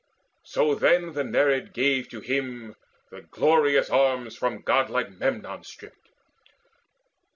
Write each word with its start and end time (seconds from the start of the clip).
So 0.43 0.73
then 0.73 1.11
the 1.13 1.23
Nereid 1.23 1.73
gave 1.75 2.09
to 2.09 2.21
him 2.21 2.73
The 3.11 3.21
glorious 3.21 3.91
arms 3.91 4.35
from 4.35 4.63
godlike 4.63 5.11
Memnon 5.19 5.63
stripped. 5.63 6.09